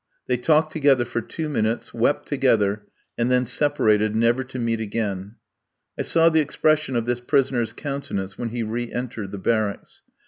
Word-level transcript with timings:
They 0.25 0.37
talked 0.37 0.71
together 0.73 1.05
for 1.05 1.21
two 1.21 1.47
minutes, 1.47 1.93
wept 1.93 2.27
together, 2.27 2.87
and 3.19 3.29
then 3.29 3.45
separated 3.45 4.15
never 4.15 4.43
to 4.43 4.57
meet 4.57 4.79
again. 4.81 5.35
I 5.95 6.01
saw 6.01 6.29
the 6.29 6.41
expression 6.41 6.95
of 6.95 7.05
this 7.05 7.19
prisoner's 7.19 7.71
countenance 7.71 8.35
when 8.35 8.49
he 8.49 8.63
re 8.63 8.91
entered 8.91 9.31
the 9.31 9.37
barracks. 9.37 10.01